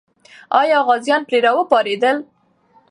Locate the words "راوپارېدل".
1.45-2.17